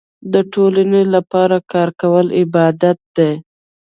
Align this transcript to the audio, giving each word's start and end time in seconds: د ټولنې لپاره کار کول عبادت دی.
د 0.33 0.35
ټولنې 0.53 1.03
لپاره 1.13 1.57
کار 1.71 1.89
کول 2.01 2.27
عبادت 2.41 2.97
دی. 3.17 3.31